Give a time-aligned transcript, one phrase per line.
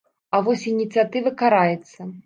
[0.37, 2.13] А вось ініцыятыва караецца.